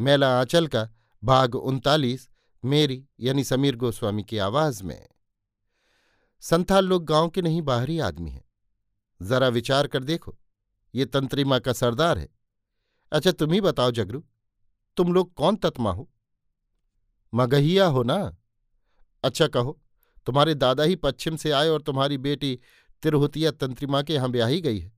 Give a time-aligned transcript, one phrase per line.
[0.00, 0.88] मेला आंचल का
[1.24, 2.28] भाग उनतालीस,
[2.64, 5.08] मेरी यानी समीर गोस्वामी की आवाज़ में।
[6.40, 8.44] संथाल लोग गाँव के नहीं, बाहरी आदमी हैं।
[9.22, 10.38] जरा विचार कर देखो,
[10.94, 12.28] ये तंत्रिमा का सरदार है।
[13.12, 14.24] अच्छा तुम ही बताओ जगरू,
[14.96, 16.10] तुम लोग कौन तत्मा हो?
[17.34, 18.36] मगहिया हो ना?
[19.24, 19.80] अच्छा कहो,
[20.26, 22.60] तुम्हारे दादा ही पश्चिम से आए और तुम्हारी बेटी
[23.02, 24.92] तिरहुतिया तंत्रिमा के यहाँ ब्याही गई है।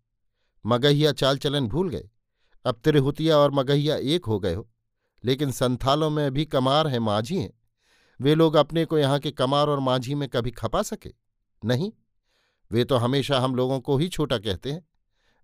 [0.67, 2.11] मगहिया चाल चलन भूल गए।
[2.65, 4.72] अब तिरहुतिया और मगहिया एक हो गए हो।
[5.25, 7.53] लेकिन संथालों में भी कमार हैं माझी हैं।
[8.21, 11.13] वे लोग अपने को यहाँ के कमार और माझी में कभी खपा सके?
[11.65, 11.93] नहीं।
[12.73, 14.89] वे तो हमेशा हम लोगों को ही छोटा कहते हैं।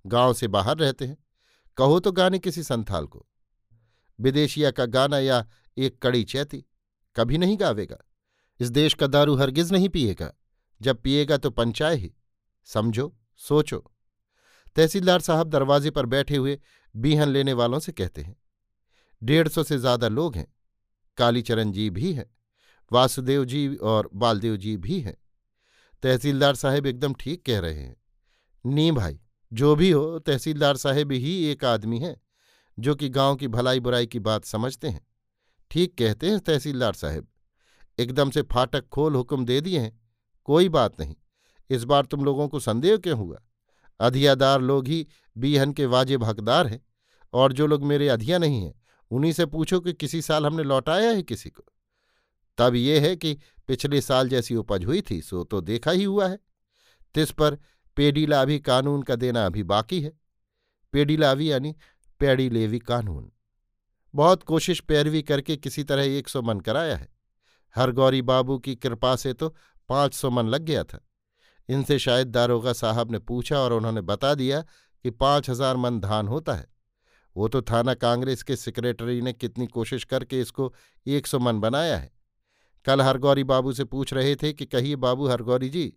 [0.07, 1.19] गाँव से बाहर रहते हैं।
[1.77, 3.27] कहो तो गाने किसी संथाल को।
[4.21, 6.65] विदेशिया का गाना या एक कड़ी चैती,
[7.17, 7.97] कभी नहीं गावेगा।
[8.61, 10.33] इस देश का दारू हरगिज नहीं पिएगा।
[10.83, 12.15] जब पिएगा तो पंचाय ही।
[12.65, 13.93] समझो, सोचो।
[14.77, 16.61] तहसीलदार साहब दरवाजे पर बैठे हुए
[16.97, 18.37] बीहन लेने वालों से कहते हैं।
[19.23, 20.47] डेढ़ सौ से ज़्यादा लोग हैं।
[21.19, 22.27] कालीचरण जी भी हैं,
[22.91, 25.17] वासुदेव जी और बालदेव जी भी हैं।
[26.03, 27.97] तहसीलदार साहेब एकदम ठीक कह रहे हैं।
[28.65, 29.19] नी भाई,
[29.53, 32.17] जो भी हो, तहसीलदार साहेब ही एक आदमी है,
[32.79, 35.07] जो कि गाँव की भलाई बुराई की बात समझते हैं।
[35.71, 37.27] ठीक कहते हैं तहसीलदार साहेब।
[37.99, 39.99] एकदम से फाटक खोल हुक्म दे दिए हैं।
[40.49, 41.15] कोई बात नहीं,
[41.71, 43.39] इस बार तुम लोगों को संदेह क्यों हुआ?
[44.01, 45.07] अधियादार लोग ही
[45.37, 46.81] बीहन के वाजिब हकदार हैं,
[47.33, 48.75] और जो लोग मेरे अधिया नहीं हैं
[49.11, 51.65] उन्हीं से पूछो कि किसी साल हमने लौटाया है किसी को।
[52.59, 53.37] तब ये है कि
[53.69, 56.39] पिछले साल जैसी उपज हुई थी, सो तो देखा ही हुआ है।
[57.15, 57.59] तिस पर
[57.97, 60.13] पेडीलाभी कानून का देना अभी बाकी है।
[60.93, 61.75] पेडीलावी यानी
[62.21, 63.31] पेडीलेवी कानून।
[64.15, 67.09] बहुत कोशिश पैरवी करके किसी तरह एक सौ मन कराया है।
[67.77, 69.55] हरगौरी बाबू की कृपा से तो
[69.89, 71.01] पाँच सौ मन लग गया था।
[71.69, 74.61] इनसे शायद दारोगा साहब ने पूछा और उन्होंने बता दिया
[75.05, 76.67] कि पाँच हज़ार मन धान होता है।
[77.37, 80.73] वो तो थाना कांग्रेस के सेक्रेटरी ने कितनी कोशिश करके इसको
[81.07, 82.11] एक सौ मन बनाया है।
[82.87, 85.93] कल हरगौरी बाबू से पूछ रहे थे कि कहिए बाबू हरगौरी जी,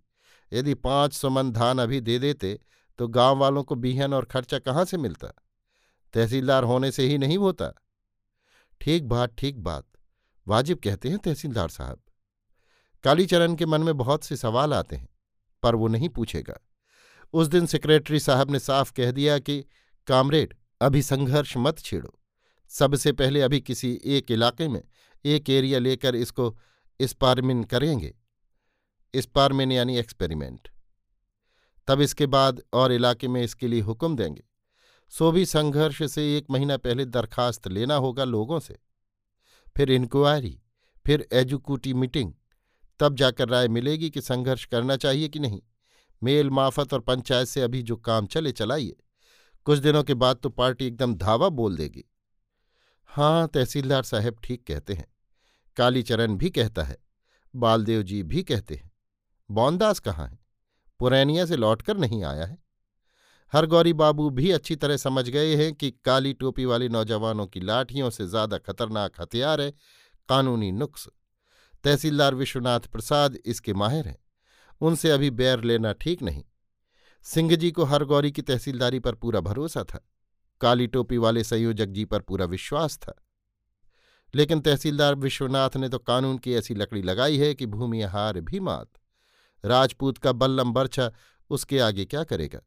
[0.52, 2.60] यदि पाँच सौ मन धान अभी दे देते
[3.00, 5.28] तो गाँव वालों को बीहन और खर्चा कहाँ से मिलता?
[6.14, 7.72] तहसीलदार होने से ही नहीं होता।
[8.82, 9.86] ठीक बात ठीक बात,
[10.48, 12.02] वाजिब कहते हैं तहसीलदार साहब।
[13.04, 15.08] कालीचरण के मन में बहुत से सवाल आते हैं,
[15.64, 16.60] पर वो नहीं पूछेगा।
[17.34, 19.64] उस दिन सेक्रेटरी साहब ने साफ़ कह दिया कि,
[20.08, 22.20] कामरेड अभी संघर्ष मत छेड़ो।
[22.70, 24.84] सबसे पहले अभी किसी एक इलाके में,
[25.26, 26.58] एक एरिया लेकर इसको
[27.02, 28.16] स्पारमिन करेंगे।
[29.16, 30.68] स्पारमिन यानी एक्सपेरिमेंट।
[31.88, 34.44] तब इसके बाद और इलाके में इसके लिए हुक्म देंगे।
[35.10, 38.80] सो भी संघर्ष से एक महीना पहले दरखास्त लेना होगा लोगों से।
[39.78, 40.62] फिर इंक्वायरी
[41.06, 42.34] फिर एजुकूटी मीटिंग
[43.00, 45.62] तब जाकर राय मिलेगी कि संघर्ष करना चाहिए कि नहीं।
[46.24, 48.96] मेल माफत और पंचायत से अभी जो काम चले, चलाइए।
[49.68, 52.04] कुछ दिनों के बाद तो पार्टी एकदम धावा बोल देगी।
[53.10, 55.06] हाँ तहसीलदार साहब ठीक कहते हैं।
[55.78, 56.98] कालीचरण भी कहता है,
[57.54, 58.92] बालदेव जी भी कहते हैं।
[59.50, 60.40] बौनदास कहाँ है?
[61.00, 62.58] पुरैनिया से लौटकर नहीं आया है।
[63.54, 68.10] हरगौरी बाबू भी अच्छी तरह समझ गए हैं कि काली टोपी वाले नौजवानों की लाठियों
[68.10, 69.72] से ज़्यादा खतरनाक हथियार है,
[70.30, 71.08] कानूनी नुक्स।
[71.84, 74.18] तहसीलदार विश्वनाथ प्रसाद इसके माहिर हैं।
[74.82, 76.44] उनसे अभी बैर लेना ठीक नहीं।
[77.24, 80.08] सिंह जी को हर गौरी की तहसीलदारी पर पूरा भरोसा था।
[80.62, 83.24] काली टोपी वाले संयोजक जी पर पूरा विश्वास था।
[84.36, 88.60] लेकिन तहसीलदार विश्वनाथ ने तो कानून की ऐसी लकड़ी लगाई है कि भूमि हार भी
[88.60, 88.90] मात।
[89.66, 91.12] राजपूत का बल्लम बर्छा,
[91.50, 92.60] उसके आगे क्या करेगा?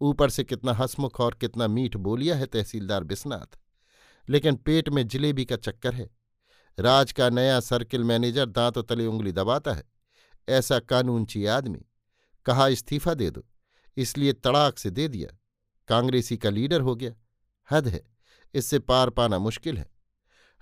[0.00, 3.58] ऊपर से कितना हसमुख और कितना मीठ बोलिया है तहसीलदार बिस्नाथ।
[4.28, 6.10] लेकिन पेट में जिलेबी का चक्कर है।
[6.78, 9.84] राज का नया सर्किल मैनेजर दांतों तले उंगली दबाता है।
[10.48, 11.86] ऐसा कानूनची आदमी,
[12.46, 13.44] कहा इस्तीफा दे दो?
[13.96, 15.36] इसलिए तड़ाक से दे दिया।
[15.88, 17.14] कांग्रेसी का लीडर हो गया।
[17.68, 18.02] हद है,
[18.54, 19.90] इससे पार पाना मुश्किल है।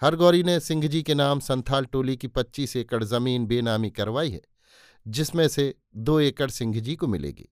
[0.03, 4.41] हरगौरी ने सिंह जी के नाम संथाल टोली की पच्चीस एकड़ ज़मीन बेनामी करवाई है,
[5.07, 7.49] जिसमें से दो एकड़ सिंह जी को मिलेगी।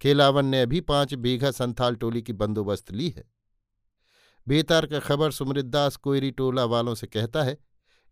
[0.00, 3.24] केलावन ने अभी पाँच बीघा संथाल टोली की बंदोबस्त ली है।
[4.46, 7.56] बेतार का खबर सुमृदास कोयरी टोला वालों से कहता है,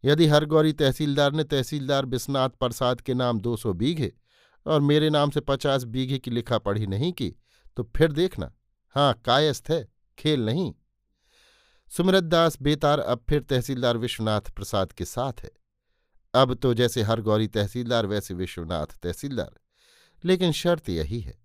[0.04, 4.12] यदि हरगौरी तहसीलदार ने तहसीलदार बिस्नाथ प्रसाद के नाम दो सौ बीघे
[4.68, 7.34] और मेरे नाम से पचास बीघे की लिखा पढ़ी नहीं की
[7.76, 8.52] तो फिर देखना।
[8.94, 9.86] हाँ कायस्थ है,
[10.18, 10.74] खेल नहीं।
[11.90, 15.50] सुमृत दास बेतार अब फिर तहसीलदार विश्वनाथ प्रसाद के साथ है।
[16.34, 19.50] अब तो जैसे हर गौरी तहसीलदार, वैसे विश्वनाथ तहसीलदार।
[20.24, 21.38] लेकिन शर्त यही है,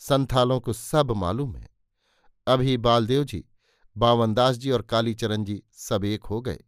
[0.00, 1.68] संथालों को सब मालूम है।
[2.46, 3.44] अभी बालदेव जी
[3.96, 6.58] बावनदास जी और कालीचरण जी सब एक हो गए।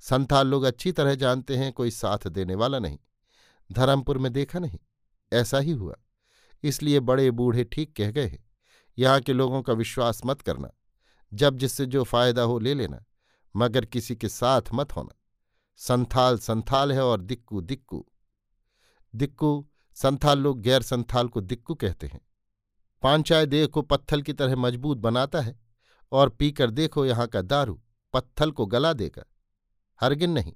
[0.00, 2.98] संथाल लोग अच्छी तरह जानते हैं, कोई साथ देने वाला नहीं।
[3.70, 4.78] धर्मपुर में देखा नहीं?
[5.32, 5.94] ऐसा ही हुआ।
[6.64, 8.44] इसलिए बड़े बूढ़े ठीक कह गए हैं,
[8.98, 10.70] यहाँ के लोगों का विश्वास मत करना।
[11.32, 13.04] जब जिससे जो फ़ायदा हो ले लेना,
[13.54, 15.14] मगर किसी के साथ मत होना।
[15.80, 18.04] संथाल संथाल है और दिक्कू दिक्कू।
[19.14, 19.66] दिक्कू,
[19.96, 22.20] संथाल लोग गैर संथाल को दिक्कू कहते हैं।
[23.02, 25.58] पांचाय देह को पत्थल की तरह मज़बूत बनाता है,
[26.12, 27.80] और पीकर देखो यहाँ का दारू
[28.14, 29.24] पत्थल को गला देगा।
[30.00, 30.52] हरगिन नहीं,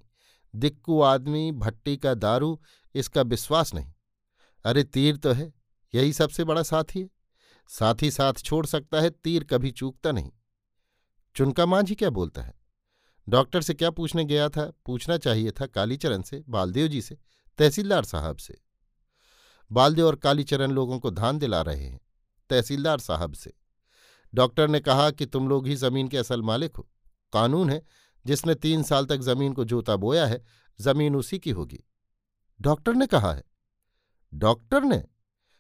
[0.55, 2.61] दिक्कू आदमी, भट्टी का दारू,
[2.95, 3.93] इसका विश्वास नहीं।
[4.65, 5.53] अरे तीर तो है,
[5.95, 7.09] यही सबसे बड़ा साथी है।
[7.69, 10.33] साथी साथ छोड़ सकता है, तीर कभी चूकता नहीं।
[11.37, 12.55] चुनका मांझी क्या बोलता है?
[13.29, 14.73] डॉक्टर से क्या पूछने गया था?
[14.87, 17.19] पूछना चाहिए था कालीचरण से, बालदेव जी से,
[17.59, 18.63] तहसीलदार साहब से।
[19.73, 22.01] बालदेव और कालीचरण लोगों को धान दिला रहे हैं,
[22.51, 23.53] तहसीलदार साहब से।
[24.35, 26.89] डॉक्टर ने कहा कि तुम लोग ही ज़मीन के असल मालिक हो।
[27.33, 27.83] कानून है,
[28.27, 30.45] जिसने तीन साल तक ज़मीन को जोता बोया है,
[30.81, 31.85] ज़मीन उसी की होगी।
[32.61, 33.52] डॉक्टर ने कहा है?
[34.35, 35.05] डॉक्टर ने?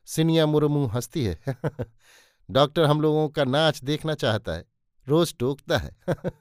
[0.05, 1.41] सिनिया मुरमू हंसती है।
[2.51, 4.65] डॉक्टर हम लोगों का नाच देखना चाहता है,
[5.09, 5.97] रोज टोकता है।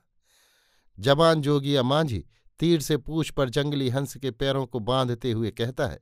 [0.99, 2.25] जवान जोगिया मांझी,
[2.59, 5.99] तीर से पूछ पर जंगली हंस के पैरों को बांधते हुए कहता है,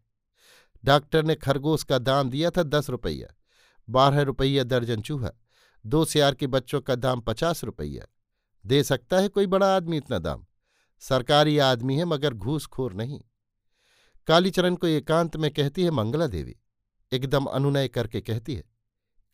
[0.86, 3.36] डॉक्टर ने खरगोश का दाम दिया था दस रुपया,
[3.90, 5.32] बारह रुपया दर्जन चूहा,
[5.86, 8.06] दो सियार के बच्चों का दाम पचास रुपया।
[8.66, 10.46] दे सकता है कोई बड़ा आदमी इतना दाम?
[11.00, 13.22] सरकारी आदमी है मगर घूसखोर नहीं।
[14.30, 16.56] कालीचरण को एकांत में कहती है मंगला देवी।
[17.14, 18.64] एकदम अनुनय करके कहती है,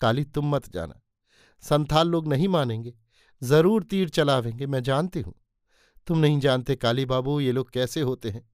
[0.02, 1.02] काली, तुम मत जाना।
[1.62, 2.94] संथाल लोग नहीं मानेंगे।
[3.44, 5.34] ज़रूर तीर चलावेंगे, मैं जानती हूँ।
[6.08, 8.52] तुम नहीं जानते काली बाबू, ये लोग कैसे होते हैं?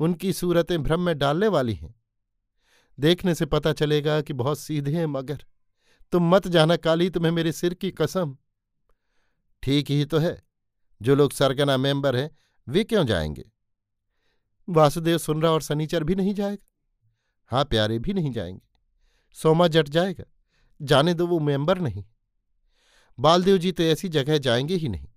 [0.00, 1.94] उनकी सूरतें भ्रम में डालने वाली हैं।
[3.00, 5.44] देखने से पता चलेगा कि बहुत सीधे हैं मगर।
[6.12, 8.36] तुम मत जाना काली, तुम्हें मेरे सिर की कसम।
[9.62, 10.42] ठीक ही तो है।
[11.02, 12.38] जो लोग सरगना मेंबर हैं,
[12.68, 13.53] वे क्यों जाएँगे?
[14.68, 16.66] वासुदेव सुनरा और सनीचर भी नहीं जाएगा।
[17.46, 18.68] हाँ प्यारे भी नहीं जाएँगे।
[19.32, 20.24] सोमा जट जाएगा।
[20.82, 22.04] जाने दो, वो मेंबर नहीं।
[23.20, 25.08] बालदेव जी तो ऐसी जगह जाएँगे ही नहीं।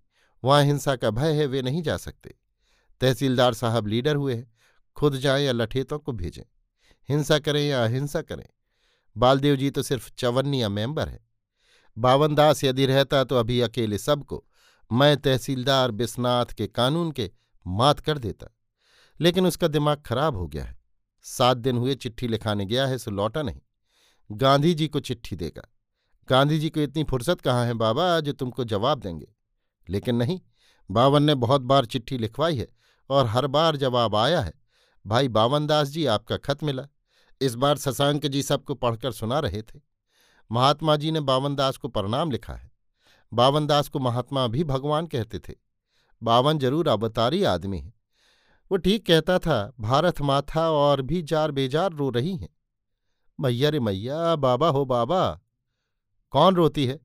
[0.43, 2.35] वहाँ हिंसा का भय है, वे नहीं जा सकते।
[3.01, 4.53] तहसीलदार साहब लीडर हुए हैं।
[4.95, 6.43] खुद जाएँ या लठेतों को भेजें।
[7.09, 8.49] हिंसा करें या अहिंसा करें।
[9.17, 11.27] बालदेव जी तो सिर्फ़ चवन्निया मेंबर है।
[11.97, 14.45] बावनदास यदि रहता तो अभी अकेले सबको
[14.91, 17.31] मैं तहसीलदार बिस्नाथ के कानून के
[17.67, 18.56] मात कर देता।
[19.21, 20.77] लेकिन उसका दिमाग खराब हो गया है।
[21.23, 23.61] सात दिन हुए चिट्ठी लिखाने गया है, सो लौटा नहीं।
[24.31, 25.73] गांधी जी को चिट्ठी देगा।
[26.29, 28.19] गांधी जी को इतनी फुर्सत कहाँ है बाबा?
[28.19, 29.27] जो तुमको जवाब देंगे।
[29.89, 30.39] लेकिन नहीं,
[30.91, 32.67] बावन ने बहुत बार चिट्ठी लिखवाई है
[33.09, 34.53] और हर बार जवाब आया है।
[35.07, 36.87] भाई बावनदास जी, आपका खत मिला।
[37.41, 39.79] इस बार शशांक जी सबको पढ़कर सुना रहे थे।
[40.51, 42.71] महात्मा जी ने बावनदास को प्रणाम लिखा है।
[43.33, 45.53] बावनदास को महात्मा भी भगवान कहते थे।
[46.23, 47.93] बावन ज़रूर अवतारी आदमी है।
[48.71, 52.49] वो ठीक कहता था, भारत माथा और भी जार बेजार रो रही हैं।
[53.39, 55.39] मैया रे मैया, बाबा हो बाबा।
[56.31, 56.99] कौन रोती है?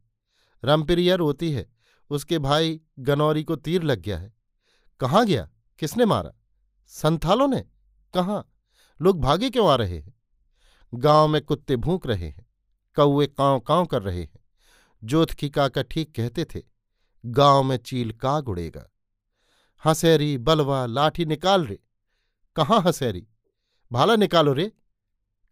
[0.64, 1.72] रमप्रिया रोती है।
[2.10, 4.34] उसके भाई गनौरी को तीर लग गया है।
[5.00, 5.50] कहाँ गया?
[5.78, 6.32] किसने मारा?
[6.86, 7.64] संथालों ने।
[8.14, 8.52] कहाँ?
[9.00, 10.14] लोग भागे क्यों आ रहे हैं?
[10.94, 12.46] गाँव में कुत्ते भूख रहे हैं।
[12.96, 14.38] कौए कांव कांव कर रहे हैं।
[15.04, 16.62] जोत की काका ठीक कहते थे,
[17.26, 18.91] गाँव में चील का गुड़ेगा
[19.86, 21.78] हंसेरी, बलवा, लाठी निकाल रे।
[22.56, 23.26] कहाँ हंसेरी?
[23.92, 24.72] भाला निकालो रे।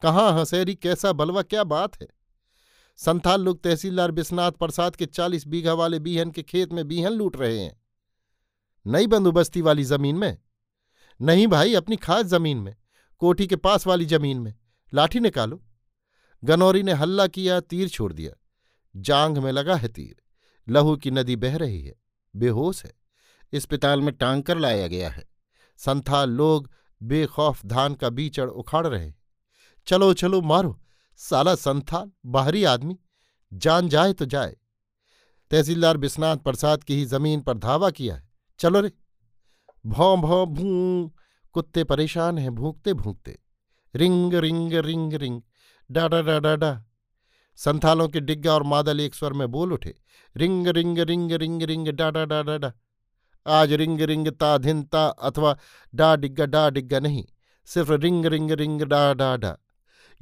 [0.03, 0.75] कहाँ हंसेरी?
[0.75, 1.43] कैसा बलवा?
[1.43, 2.09] क्या बात है।
[2.97, 7.37] संथाल लोग तहसीलदार बिस्नाथ प्रसाद के चालीस बीघा वाले बीहन के खेत में बीहन लूट
[7.37, 7.81] रहे हैं।
[8.87, 10.39] नई बंदोबस्ती वाली ज़मीन में?
[11.21, 12.77] नहीं भाई, अपनी खास ज़मीन में।
[13.19, 14.55] कोठी के पास वाली ज़मीन में।
[14.95, 15.63] लाठी निकालो।
[16.45, 18.33] गनौरी ने हल्ला किया, तीर छोड़ दिया।
[18.97, 20.17] जांग में लगा है तीर।
[20.69, 21.95] लहू की नदी बह रही है।
[22.37, 23.00] बेहोश है।
[23.55, 25.29] अस्पताल में टांग कर लाया गया है।
[25.77, 26.71] संथाल लोग
[27.03, 29.13] बेखौफ धान का बीचड़ उखाड़ रहे
[29.87, 30.81] चलो चलो, मारो।
[31.17, 32.99] साला संथाल, बाहरी आदमी।
[33.53, 34.57] जान जाए तो जाए।
[35.51, 38.29] तहसीलदार बिस्नाथ प्रसाद की ही ज़मीन पर धावा किया है।
[38.59, 38.93] चलो रे।
[39.87, 41.15] भौं भौं, भू।
[41.53, 43.39] कुत्ते परेशान हैं भूखते भूखते।
[43.97, 45.43] Ring ring ring ring.
[45.91, 46.85] डा डा डा डा डा।
[47.57, 49.99] संथालों के डिग्गा और मादल एक स्वर में बोल उठे।
[50.37, 52.73] Ring ring ring ring ring, डा डा डा डा डा।
[53.47, 55.59] आज रिंग रिंग ता धिन ता अथवा
[55.95, 57.25] डा डिग्गा डा डिग्गा नहीं,
[57.65, 59.57] सिर्फ़ रिंग रिंग रिंग डा डा डा।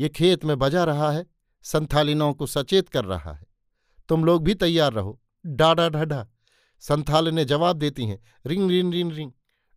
[0.01, 1.27] ये खेत में बजा रहा है,
[1.63, 3.47] संथालिनों को सचेत कर रहा है।
[4.09, 6.27] तुम लोग भी तैयार रहो, डा डा डा डा।
[6.81, 9.33] संथालिनें जवाब देती हैं, रिंग रिंग रिंग रिंग।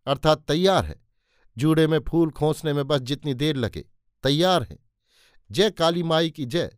[0.06, 1.00] अर्थात तैयार है।
[1.58, 3.84] जूड़े में फूल खोसने में बस जितनी देर लगे,
[4.24, 4.78] तैयार है।
[5.50, 6.70] जय काली माई की जय।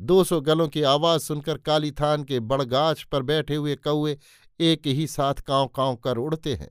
[0.00, 4.18] दो सौ गलों की आवाज़ सुनकर काली थान के बड़गाछ पर बैठे हुए कौए
[4.60, 6.70] एक ही साथ कांव कांव कर उड़ते हैं।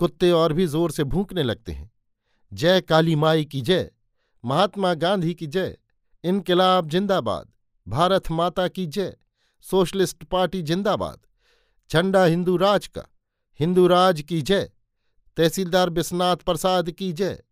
[0.00, 1.90] कुत्ते और भी ज़ोर से भूखने लगते हैं।
[2.52, 3.90] जय काली माई की जय,
[4.44, 5.76] महात्मा गांधी की जय,
[6.24, 7.48] इनकलाब जिंदाबाद,
[7.86, 9.16] भारत माता की जय,
[9.64, 11.18] सोशलिस्ट पार्टी जिंदाबाद,
[11.90, 13.06] झंडा हिंदू राज का,
[13.60, 14.70] हिंदू राज की जय,
[15.36, 17.42] तहसीलदार बिस्नाथ प्रसाद की जय,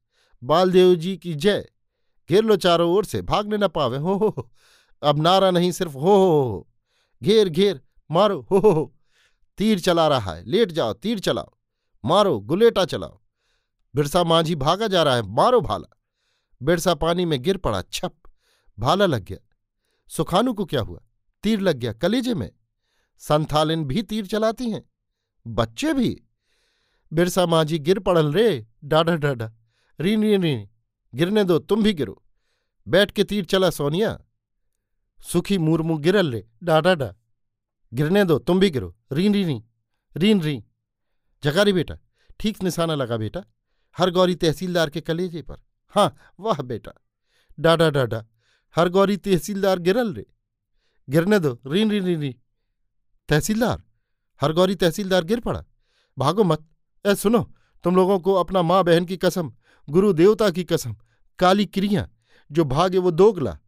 [0.43, 1.65] बालदेव जी की जय।
[2.31, 4.51] घेर लो चारों ओर से, भागने न पावे, हो हो हो।
[5.03, 6.67] अब नारा नहीं सिर्फ़ हो हो हो
[7.23, 7.81] घेर घेर
[8.11, 8.93] मारो, हो हो हो।
[9.59, 11.57] तीर चला रहा है, लेट जाओ, तीर चलाओ,
[12.05, 13.21] मारो, गुलेटा चलाओ।
[13.95, 15.97] बिरसा मांझी भागा जा रहा है, मारो भाला।
[16.63, 18.15] बिरसा पानी में गिर पड़ा, छप,
[18.79, 19.39] भाला लग गया।
[20.09, 21.01] सुखानु को क्या हुआ?
[21.43, 22.51] तीर लग गया, कलेजे में।
[23.19, 24.83] संथालिन भी तीर चलाती हैं,
[25.47, 26.23] बच्चे भी।
[27.13, 29.53] बिरसा मांझी गिर पड़ल रे, डाढ़ा डाढ़ा
[30.01, 30.69] रीन रीन रीन,
[31.15, 32.23] गिरने दो, तुम भी गिरो।
[32.89, 34.19] बैठ के तीर चला, सोनिया।
[35.21, 37.15] सुखी मुरमू गिरल रे, डाढ़ा डा
[37.95, 39.65] गिरने दो, तुम भी गिरो। रीन री रीनी,
[40.17, 40.65] रीन री
[41.43, 41.97] जगारी बेटा।
[42.41, 43.45] ठीक निशाना लगा बेटा।
[43.99, 45.57] हर गौरी तहसीलदार के कलेजे पर।
[45.89, 46.93] हाँ वाह बेटा।
[47.61, 48.25] डाडा डाडा
[48.77, 50.27] हर गौरी तहसीलदार गिरल रे।
[51.09, 52.37] गिरने दो। रीन री रीन री
[53.29, 53.83] तहसीलदार?
[54.41, 55.65] हर गौरी तहसीलदार गिर पड़ा?
[56.19, 56.67] भागो मत।
[57.07, 59.53] ए, सुनो, तुम लोगों को अपना माँ बहन की कसम
[59.89, 60.97] गुरु देवता की कसम,
[61.39, 62.09] काली क्रिया,
[62.53, 63.59] जो भागे वो दोगला।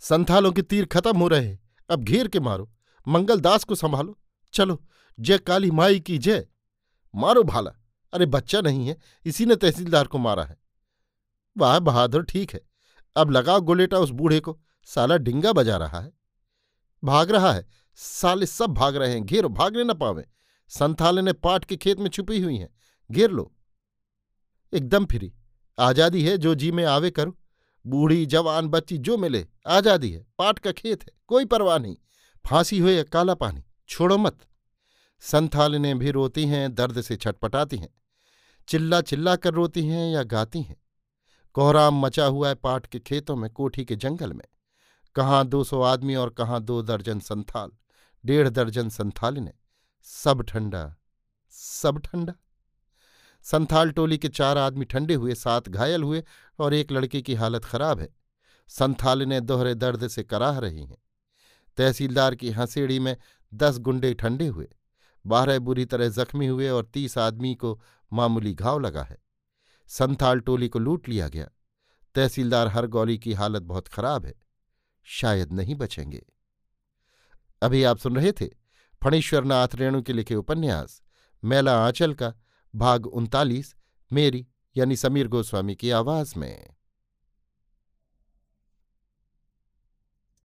[0.00, 1.58] संथालों के तीर खत्म हो रहे
[1.90, 2.70] अब घेर के मारो।
[3.08, 4.18] मंगल दास को संभालो।
[4.52, 4.84] चलो,
[5.20, 6.46] जय काली माई की जय।
[7.14, 7.70] मारो भाला।
[8.12, 10.56] अरे, बच्चा नहीं है। इसी ने तहसीलदार को मारा है।
[11.58, 12.60] वाह, बहादुर, ठीक है।
[13.16, 16.12] अब लगाओ गोलेटा उस बूढ़े को। साला डिंगा बजा रहा है।
[17.04, 20.24] भाग रहा है। साले सब भाग रहे हैं। घेरो, भागने न पावे।
[20.68, 22.74] संथाले ने पाट के खेत में छुपी हुई हैं।
[23.10, 23.52] घेर लो।
[24.72, 25.32] एकदम फिरी।
[25.78, 27.38] आज़ादी है, जो जी में आवे करो।
[27.86, 31.96] बूढ़ी, जवान, बच्ची, जो मिले, आज़ादी है। पाट का खेत है। कोई परवाह नहीं।
[32.46, 34.38] फांसी हो या काला पानी। छोड़ो मत।
[35.20, 37.94] संथालिनें भी रोती हैं, दर्द से छटपटाती हैं।
[38.68, 40.76] चिल्ला चिल्ला कर रोती हैं या गाती हैं।
[41.54, 44.44] कोहराम मचा हुआ है पाट के खेतों में, कोठी के जंगल में।
[45.14, 47.70] कहाँ दो सौ आदमी और कहाँ दो दर्जन संथाल,
[48.26, 49.52] डेढ़ दर्जन संथालिने
[50.02, 50.96] सब ठंडा
[51.50, 52.34] सब ठंडा।
[53.42, 56.24] संथाल टोली के चार आदमी ठंडे हुए, सात घायल हुए
[56.58, 58.08] और एक लड़के की हालत खराब है।
[58.68, 60.98] संथालिनें दोहरे दर्द से कराह रही हैं।
[61.76, 63.16] तहसीलदार की हंसेड़ी में
[63.54, 64.68] दस गुंडे ठंडे हुए।
[65.26, 69.18] बारह बुरी तरह जख्मी हुए और तीस आदमी को मामूली घाव लगा है।
[69.88, 71.48] संथाल टोली को लूट लिया गया।
[72.14, 74.34] तहसीलदार हर गौली की हालत बहुत खराब है।
[75.04, 76.26] शायद नहीं बचेंगे।
[77.62, 78.46] अभी आप सुन रहे थे
[79.02, 81.02] फणीश्वर नाथ रेणु के लिखे उपन्यास,
[81.44, 82.34] मेला आंचल का,
[82.74, 83.74] भाग उनतालीस,
[84.12, 86.74] मेरी यानी समीर गोस्वामी की आवाज़ में।